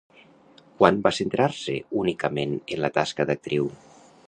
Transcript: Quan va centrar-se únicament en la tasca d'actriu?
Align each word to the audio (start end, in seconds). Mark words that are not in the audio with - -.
Quan 0.79 0.97
va 1.07 1.11
centrar-se 1.17 1.75
únicament 2.05 2.57
en 2.77 2.83
la 2.87 2.93
tasca 2.99 3.31
d'actriu? 3.31 3.71